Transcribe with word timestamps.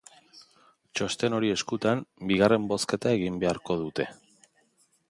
Txosten 0.99 1.35
hori 1.39 1.51
eskutan, 1.57 2.01
bigarren 2.33 2.67
bozketa 2.73 3.13
egin 3.21 3.39
beharko 3.45 3.79
dute. 3.85 4.11